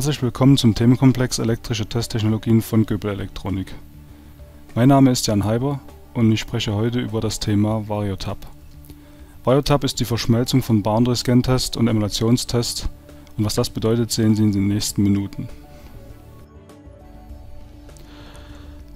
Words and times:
Herzlich 0.00 0.22
willkommen 0.22 0.56
zum 0.56 0.74
Themenkomplex 0.74 1.40
Elektrische 1.40 1.84
Testtechnologien 1.84 2.62
von 2.62 2.86
Göbel 2.86 3.10
Elektronik. 3.10 3.74
Mein 4.74 4.88
Name 4.88 5.10
ist 5.10 5.26
Jan 5.26 5.44
Heiber 5.44 5.78
und 6.14 6.32
ich 6.32 6.40
spreche 6.40 6.74
heute 6.74 7.00
über 7.00 7.20
das 7.20 7.38
Thema 7.38 7.86
VarioTab. 7.86 8.38
VarioTab 9.44 9.84
ist 9.84 10.00
die 10.00 10.06
Verschmelzung 10.06 10.62
von 10.62 10.82
Boundary 10.82 11.16
Scan 11.16 11.42
Test 11.42 11.76
und 11.76 11.86
Emulationstest 11.86 12.88
und 13.36 13.44
was 13.44 13.56
das 13.56 13.68
bedeutet, 13.68 14.10
sehen 14.10 14.34
Sie 14.34 14.44
in 14.44 14.52
den 14.52 14.68
nächsten 14.68 15.02
Minuten. 15.02 15.50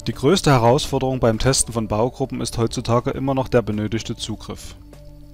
Die 0.07 0.15
größte 0.15 0.53
Herausforderung 0.53 1.21
beim 1.21 1.39
Testen 1.39 1.75
von 1.75 1.87
Baugruppen 1.87 2.41
ist 2.41 2.57
heutzutage 2.57 3.11
immer 3.11 3.35
noch 3.35 3.49
der 3.49 3.61
benötigte 3.61 4.17
Zugriff. 4.17 4.75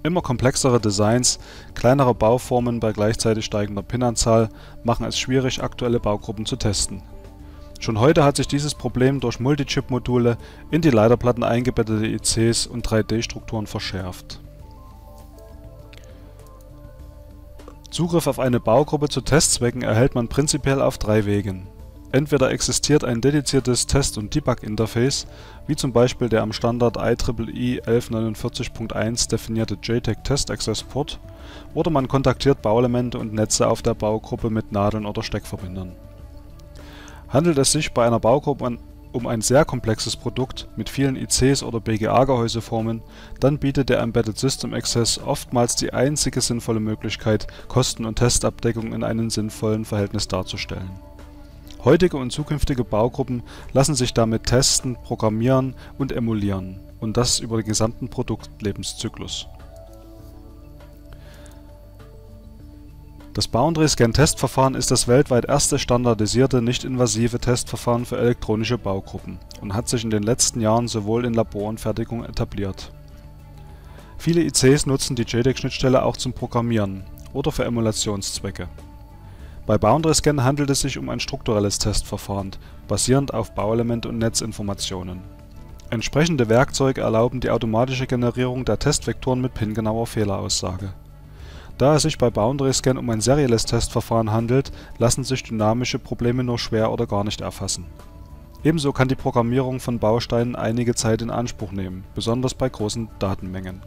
Immer 0.03 0.23
komplexere 0.23 0.80
Designs, 0.80 1.39
kleinere 1.75 2.14
Bauformen 2.14 2.81
bei 2.81 2.93
gleichzeitig 2.93 3.45
steigender 3.45 3.82
Pinanzahl 3.82 4.49
machen 4.82 5.04
es 5.04 5.18
schwierig, 5.18 5.63
aktuelle 5.63 6.00
Baugruppen 6.00 6.46
zu 6.46 6.57
testen. 6.57 7.03
Schon 7.81 7.99
heute 7.99 8.25
hat 8.25 8.36
sich 8.36 8.49
dieses 8.49 8.75
Problem 8.75 9.21
durch 9.21 9.41
Multichip-Module 9.41 10.39
in 10.71 10.81
die 10.81 10.91
Leiterplatten 10.91 11.43
eingebettete 11.43 12.07
ICs 12.07 12.67
und 12.67 12.86
3D-Strukturen 12.86 13.67
verschärft. 13.67 14.41
Zugriff 17.91 18.27
auf 18.27 18.39
eine 18.39 18.61
Baugruppe 18.61 19.08
zu 19.08 19.21
Testzwecken 19.21 19.82
erhält 19.82 20.14
man 20.14 20.29
prinzipiell 20.29 20.80
auf 20.80 20.96
drei 20.96 21.27
Wegen 21.27 21.67
Entweder 22.13 22.50
existiert 22.50 23.05
ein 23.05 23.21
dediziertes 23.21 23.87
Test 23.87 24.19
und 24.19 24.35
Debug-Interface, 24.35 25.29
wie 25.69 25.77
zum 25.77 25.93
Beispiel 25.93 26.29
der 26.29 26.43
am 26.43 26.53
Standard 26.53 26.96
IEEE 26.96 27.83
1149.1 27.83 29.29
definierte 29.29 29.79
JTAG 29.81 30.25
Test 30.25 30.50
Access 30.50 30.83
Port, 30.83 31.21
oder 31.73 31.91
man 31.91 32.09
kontaktiert 32.09 32.62
Bauelemente 32.62 33.19
und 33.19 33.33
Netze 33.33 33.69
auf 33.69 33.83
der 33.83 33.94
Baugruppe 33.94 34.50
mit 34.50 34.72
Nadeln 34.72 35.06
oder 35.06 35.22
Steckverbindern. 35.22 35.94
Handelt 37.28 37.58
es 37.58 37.70
sich 37.70 37.92
bei 37.92 38.05
einer 38.05 38.19
Baugruppe 38.19 38.78
um 39.12 39.27
ein 39.28 39.41
sehr 39.41 39.64
komplexes 39.64 40.17
Produkt 40.17 40.69
mit 40.77 40.89
vielen 40.89 41.14
ICs 41.14 41.62
oder 41.62 41.80
BGA-Gehäuseformen, 41.80 43.02
dann 43.39 43.58
bietet 43.58 43.89
der 43.89 44.00
Embedded 44.00 44.39
System 44.39 44.74
Access 44.74 45.19
oftmals 45.19 45.77
die 45.77 45.92
einzige 45.92 46.41
sinnvolle 46.41 46.80
Möglichkeit, 46.80 47.47
Kosten 47.69 48.05
und 48.05 48.17
Testabdeckung 48.17 48.92
in 48.92 49.05
einem 49.05 49.30
sinnvollen 49.30 49.84
Verhältnis 49.84 50.28
darzustellen 50.28 50.91
Heutige 51.84 52.19
und 52.19 52.31
zukünftige 52.31 52.84
Baugruppen 52.84 53.42
lassen 53.73 53.95
sich 53.95 54.12
damit 54.12 54.45
testen, 54.45 54.97
programmieren 55.03 55.75
und 55.98 56.12
emulieren, 56.12 56.78
und 57.00 57.17
das 57.17 57.39
über 57.41 57.56
den 57.56 57.67
gesamten 57.67 58.09
Produktlebenszyklus. 58.09 59.47
Das 63.33 63.48
Boundary-Scan-Testverfahren 63.48 64.75
ist 64.75 64.91
das 64.91 65.08
weltweit 65.08 65.47
erste 65.47 65.78
standardisierte 65.78 66.61
nicht-invasive 66.61 67.39
Testverfahren 67.39 68.05
für 68.05 68.19
elektronische 68.19 68.77
Baugruppen 68.77 69.39
und 69.62 69.73
hat 69.73 69.89
sich 69.89 70.05
in 70.05 70.11
den 70.11 70.25
letzten 70.25 70.61
Jahren 70.61 70.86
sowohl 70.86 71.25
in 71.25 71.33
Labor 71.33 71.69
und 71.69 71.81
Fertigung 71.81 72.25
etabliert. 72.25 72.92
Viele 74.19 74.42
ICs 74.42 74.84
nutzen 74.84 75.17
die 75.17 75.23
JEDEC-Schnittstelle 75.23 76.03
auch 76.03 76.19
zum 76.19 76.34
Programmieren 76.34 77.05
oder 77.33 77.53
für 77.53 77.64
Emulationszwecke 77.64 78.69
bei 79.70 79.78
Boundary 79.78 80.16
Scan 80.16 80.42
handelt 80.42 80.68
es 80.70 80.80
sich 80.80 80.98
um 80.98 81.08
ein 81.10 81.20
strukturelles 81.20 81.78
Testverfahren, 81.78 82.50
basierend 82.88 83.32
auf 83.32 83.54
Bauelement 83.54 84.04
und 84.04 84.18
Netzinformationen. 84.18 85.20
Entsprechende 85.90 86.48
Werkzeuge 86.48 87.02
erlauben 87.02 87.38
die 87.38 87.50
automatische 87.50 88.08
Generierung 88.08 88.64
der 88.64 88.80
Testvektoren 88.80 89.40
mit 89.40 89.54
pingenauer 89.54 90.08
Fehleraussage. 90.08 90.92
Da 91.78 91.94
es 91.94 92.02
sich 92.02 92.18
bei 92.18 92.30
Boundary 92.30 92.72
Scan 92.72 92.98
um 92.98 93.08
ein 93.10 93.20
serielles 93.20 93.64
Testverfahren 93.64 94.32
handelt, 94.32 94.72
lassen 94.98 95.22
sich 95.22 95.44
dynamische 95.44 96.00
Probleme 96.00 96.42
nur 96.42 96.58
schwer 96.58 96.90
oder 96.90 97.06
gar 97.06 97.22
nicht 97.22 97.40
erfassen. 97.40 97.86
Ebenso 98.64 98.90
kann 98.90 99.06
die 99.06 99.14
Programmierung 99.14 99.78
von 99.78 100.00
Bausteinen 100.00 100.56
einige 100.56 100.96
Zeit 100.96 101.22
in 101.22 101.30
Anspruch 101.30 101.70
nehmen, 101.70 102.02
besonders 102.16 102.55
bei 102.55 102.68
großen 102.68 103.08
Datenmengen 103.20 103.83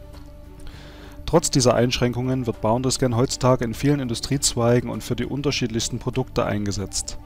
Trotz 1.34 1.50
dieser 1.50 1.74
Einschränkungen 1.74 2.46
wird 2.46 2.60
Boundary-Scan 2.60 3.16
heutzutage 3.16 3.64
in 3.64 3.74
vielen 3.74 3.98
Industriezweigen 3.98 4.88
und 4.88 5.02
für 5.02 5.16
die 5.16 5.24
unterschiedlichsten 5.24 5.98
Produkte 5.98 6.46
eingesetzt. 6.46 7.18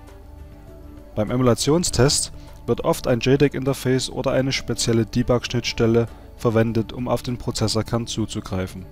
Beim 1.15 1.31
Emulationstest 1.31 2.33
wird 2.65 2.85
oft 2.85 3.07
ein 3.07 3.21
JEDEC-Interface 3.21 4.09
oder 4.09 4.31
eine 4.31 4.53
spezielle 4.53 5.05
Debug-Schnittstelle 5.05 6.07
verwendet, 6.39 6.95
um 6.95 7.07
auf 7.07 7.23
den 7.23 7.37
Prozessorkern 7.37 8.07
zuzugreifen. 8.07 8.87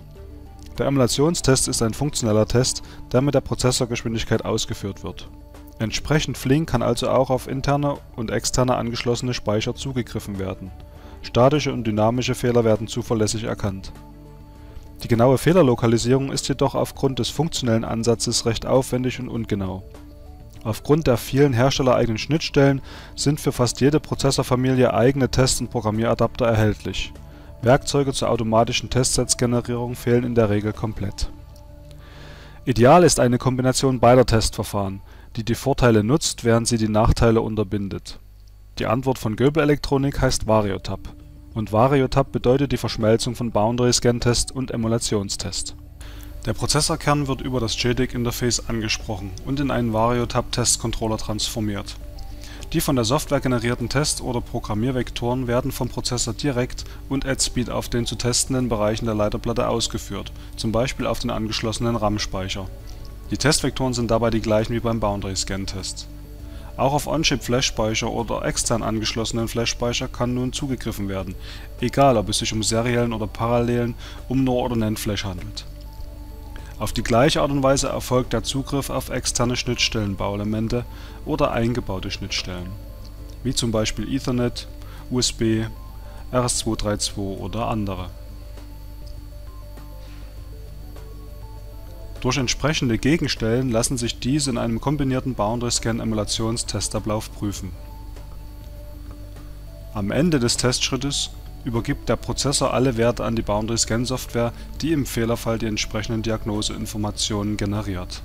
Der 0.77 0.84
Emulationstest 0.84 1.66
ist 1.69 1.81
ein 1.81 1.94
funktioneller 1.94 2.47
Test, 2.47 2.83
der 3.10 3.22
mit 3.22 3.34
der 3.34 3.41
Prozessorgeschwindigkeit 3.41 4.44
ausgeführt 4.44 5.03
wird. 5.03 5.31
Entsprechend 5.78 6.37
flink 6.37 6.69
kann 6.69 6.83
also 6.83 7.09
auch 7.09 7.31
auf 7.31 7.48
interne 7.48 7.97
und 8.16 8.31
externe 8.31 8.77
angeschlossene 8.77 9.33
Speicher 9.33 9.75
zugegriffen 9.75 10.38
werden. 10.38 10.71
Statische 11.22 11.72
und 11.72 11.87
dynamische 11.87 12.34
Fehler 12.34 12.65
werden 12.65 12.87
zuverlässig 12.87 13.44
erkannt 13.44 13.94
die 15.02 15.08
genaue 15.08 15.38
Fehlerlokalisierung 15.38 16.32
ist 16.32 16.48
jedoch 16.48 16.74
aufgrund 16.74 17.18
des 17.18 17.28
funktionellen 17.28 17.84
Ansatzes 17.84 18.46
recht 18.46 18.64
aufwendig 18.66 19.20
und 19.20 19.28
ungenau. 19.28 19.82
Aufgrund 20.64 21.06
der 21.06 21.16
vielen 21.16 21.52
herstellereigenen 21.52 22.18
Schnittstellen 22.18 22.80
sind 23.14 23.40
für 23.40 23.52
fast 23.52 23.80
jede 23.80 24.00
Prozessorfamilie 24.00 24.92
eigene 24.92 25.30
Test 25.30 25.60
und 25.60 25.70
Programmieradapter 25.70 26.46
erhältlich. 26.46 27.12
Werkzeuge 27.62 28.12
zur 28.12 28.30
automatischen 28.30 28.90
Testsatzgenerierung 28.90 29.94
fehlen 29.94 30.24
in 30.24 30.34
der 30.34 30.50
Regel 30.50 30.72
komplett. 30.72 31.30
Ideal 32.64 33.04
ist 33.04 33.20
eine 33.20 33.38
Kombination 33.38 34.00
beider 34.00 34.26
Testverfahren, 34.26 35.02
die 35.36 35.44
die 35.44 35.54
Vorteile 35.54 36.02
nutzt, 36.02 36.42
während 36.42 36.66
sie 36.66 36.78
die 36.78 36.88
Nachteile 36.88 37.42
unterbindet. 37.42 38.18
Die 38.78 38.86
Antwort 38.86 39.18
von 39.18 39.36
Göbel 39.36 39.62
Elektronik 39.62 40.20
heißt 40.20 40.46
VarioTab 40.46 41.16
und 41.56 41.72
VarioTab 41.72 42.32
bedeutet 42.32 42.70
die 42.72 42.76
Verschmelzung 42.76 43.34
von 43.34 43.50
Boundary-Scan-Test 43.50 44.52
und 44.52 44.70
Emulationstest. 44.70 45.74
Der 46.44 46.52
Prozessorkern 46.52 47.28
wird 47.28 47.40
über 47.40 47.60
das 47.60 47.82
JEDEC-Interface 47.82 48.68
angesprochen 48.68 49.30
und 49.46 49.58
in 49.58 49.70
einen 49.70 49.94
VarioTab-Test-Controller 49.94 51.16
transformiert. 51.16 51.96
Die 52.74 52.82
von 52.82 52.94
der 52.94 53.06
Software 53.06 53.40
generierten 53.40 53.88
Test 53.88 54.20
oder 54.20 54.42
Programmiervektoren 54.42 55.46
werden 55.46 55.72
vom 55.72 55.88
Prozessor 55.88 56.34
direkt 56.34 56.84
und 57.08 57.24
at 57.24 57.42
speed 57.42 57.70
auf 57.70 57.88
den 57.88 58.04
zu 58.04 58.16
testenden 58.16 58.68
Bereichen 58.68 59.06
der 59.06 59.14
Leiterplatte 59.14 59.66
ausgeführt, 59.66 60.32
zum 60.56 60.72
Beispiel 60.72 61.06
auf 61.06 61.20
den 61.20 61.30
angeschlossenen 61.30 61.96
RAM-Speicher. 61.96 62.68
Die 63.30 63.38
Testvektoren 63.38 63.94
sind 63.94 64.10
dabei 64.10 64.28
die 64.28 64.42
gleichen 64.42 64.74
wie 64.74 64.80
beim 64.80 65.00
Boundary-Scan-Test 65.00 66.06
auch 66.76 66.92
auf 66.92 67.06
On-Chip-Flash-Speicher 67.06 68.10
oder 68.10 68.44
extern 68.44 68.82
angeschlossenen 68.82 69.48
Flash-Speicher 69.48 70.09
kann 70.09 70.34
nun 70.34 70.53
zugegriffen 70.53 71.09
werden, 71.09 71.34
egal 71.81 72.16
ob 72.16 72.28
es 72.28 72.38
sich 72.38 72.53
um 72.53 72.62
seriellen 72.62 73.12
oder 73.12 73.26
parallelen 73.26 73.94
Um-NOR 74.28 74.64
oder 74.64 74.76
NAND-Flash 74.76 75.25
handelt. 75.25 75.65
Auf 76.78 76.92
die 76.92 77.03
gleiche 77.03 77.41
Art 77.41 77.50
und 77.50 77.62
Weise 77.62 77.88
erfolgt 77.88 78.34
der 78.34 78.42
Zugriff 78.42 78.91
auf 78.91 79.09
externe 79.09 79.56
Schnittstellenbauelemente 79.56 80.84
oder 81.25 81.53
eingebaute 81.53 82.10
Schnittstellen, 82.10 82.69
wie 83.42 83.54
zum 83.54 83.70
Beispiel 83.70 84.12
Ethernet, 84.12 84.69
USB, 85.10 85.65
RS-232 86.32 87.16
oder 87.16 87.69
andere 87.69 88.10
Durch 92.26 92.38
entsprechende 92.38 92.98
Gegenstellen 92.98 93.70
lassen 93.70 93.97
sich 93.97 94.19
diese 94.19 94.50
in 94.50 94.59
einem 94.59 94.81
kombinierten 94.81 95.37
Boundary-Scan-Emulations-Testablauf 95.37 97.32
prüfen. 97.32 97.70
Am 99.94 100.10
Ende 100.10 100.41
des 100.41 100.56
Testschrittes 100.56 101.31
übergibt 101.65 102.09
der 102.09 102.16
Prozessor 102.16 102.75
alle 102.75 102.97
Werte 102.97 103.25
an 103.25 103.36
die 103.36 103.42
Boundary-Scan-Software, 103.42 104.53
die 104.82 104.91
im 104.91 105.06
Fehlerfall 105.06 105.59
die 105.59 105.66
entsprechenden 105.66 106.22
Diagnoseinformationen 106.22 107.56
generiert 107.56 108.24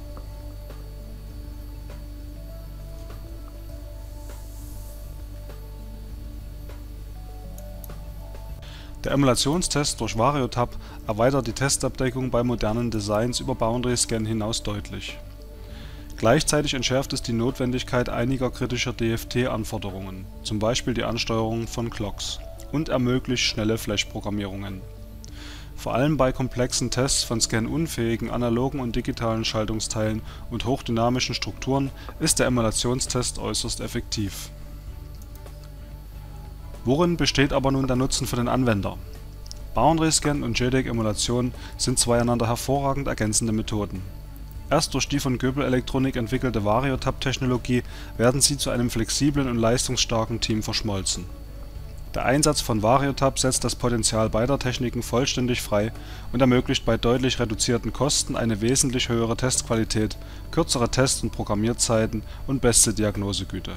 Der 9.03 9.13
Emulationstest 9.13 9.99
durch 9.99 10.15
VarioTab 10.15 10.77
erweitert 11.07 11.47
die 11.47 11.53
Testabdeckung 11.53 12.29
bei 12.29 12.43
modernen 12.43 12.91
Designs 12.91 13.39
über 13.39 13.55
Boundary 13.55 13.97
Scan 13.97 14.25
hinaus 14.25 14.61
deutlich. 14.61 15.17
Gleichzeitig 16.17 16.75
entschärft 16.75 17.11
es 17.13 17.23
die 17.23 17.33
Notwendigkeit 17.33 18.09
einiger 18.09 18.51
kritischer 18.51 18.93
DFT-Anforderungen 18.93 20.27
zum 20.43 20.59
Beispiel 20.59 20.93
die 20.93 21.03
Ansteuerung 21.03 21.67
von 21.67 21.89
Clocks) 21.89 22.37
und 22.71 22.89
ermöglicht 22.89 23.43
schnelle 23.43 23.79
Flash-Programmierungen. 23.79 24.81
Vor 25.75 25.95
allem 25.95 26.17
bei 26.17 26.31
komplexen 26.31 26.91
Tests 26.91 27.23
von 27.23 27.41
scanunfähigen 27.41 28.29
analogen 28.29 28.79
und 28.79 28.95
digitalen 28.95 29.45
Schaltungsteilen 29.45 30.21
und 30.51 30.65
hochdynamischen 30.65 31.33
Strukturen 31.33 31.89
ist 32.19 32.37
der 32.37 32.45
Emulationstest 32.45 33.39
äußerst 33.39 33.81
effektiv 33.81 34.51
Worin 36.83 37.15
besteht 37.15 37.53
aber 37.53 37.71
nun 37.71 37.85
der 37.85 37.95
Nutzen 37.95 38.25
für 38.25 38.37
den 38.37 38.47
Anwender? 38.47 38.97
Boundary 39.75 40.11
Scan 40.11 40.41
und 40.43 40.59
JEDEC-Emulation 40.59 41.53
sind 41.77 41.99
zwei 41.99 42.23
hervorragend 42.23 43.07
ergänzende 43.07 43.53
Methoden. 43.53 44.01
Erst 44.71 44.93
durch 44.93 45.07
die 45.07 45.19
von 45.19 45.37
Göbel 45.37 45.63
Elektronik 45.63 46.15
entwickelte 46.15 46.65
Variotab-Technologie 46.65 47.83
werden 48.17 48.41
sie 48.41 48.57
zu 48.57 48.71
einem 48.71 48.89
flexiblen 48.89 49.47
und 49.47 49.57
leistungsstarken 49.57 50.39
Team 50.39 50.63
verschmolzen. 50.63 51.25
Der 52.15 52.25
Einsatz 52.25 52.61
von 52.61 52.81
Variotab 52.81 53.37
setzt 53.37 53.63
das 53.63 53.75
Potential 53.75 54.29
beider 54.29 54.57
Techniken 54.57 55.03
vollständig 55.03 55.61
frei 55.61 55.93
und 56.33 56.41
ermöglicht 56.41 56.83
bei 56.83 56.97
deutlich 56.97 57.39
reduzierten 57.39 57.93
Kosten 57.93 58.35
eine 58.35 58.59
wesentlich 58.59 59.07
höhere 59.07 59.37
Testqualität, 59.37 60.17
kürzere 60.51 60.89
Test- 60.89 61.21
und 61.23 61.31
Programmierzeiten 61.31 62.23
und 62.47 62.61
beste 62.61 62.93
Diagnosegüte. 62.93 63.73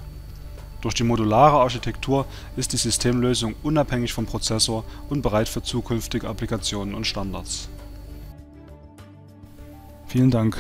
Durch 0.84 0.94
die 0.94 1.02
modulare 1.02 1.56
Architektur 1.56 2.26
ist 2.58 2.74
die 2.74 2.76
Systemlösung 2.76 3.54
unabhängig 3.62 4.12
vom 4.12 4.26
Prozessor 4.26 4.84
und 5.08 5.22
bereit 5.22 5.48
für 5.48 5.62
zukünftige 5.62 6.28
Applikationen 6.28 6.94
und 6.94 7.06
Standards. 7.06 7.70
Vielen 10.06 10.30
Dank. 10.30 10.58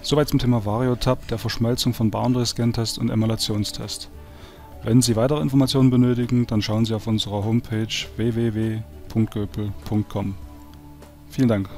Soweit 0.00 0.30
zum 0.30 0.38
Thema 0.38 0.64
Variotab, 0.64 1.28
der 1.28 1.36
Verschmelzung 1.36 1.92
von 1.92 2.10
Boundary 2.10 2.46
Scan 2.46 2.72
Test 2.72 2.96
und 2.96 3.10
Emulationstest. 3.10 4.08
Wenn 4.84 5.02
Sie 5.02 5.16
weitere 5.16 5.42
Informationen 5.42 5.90
benötigen, 5.90 6.46
dann 6.46 6.62
schauen 6.62 6.86
Sie 6.86 6.94
auf 6.94 7.06
unserer 7.06 7.44
Homepage 7.44 8.06
www.göpel.com. 8.16 10.34
Vielen 11.28 11.48
Dank. 11.48 11.68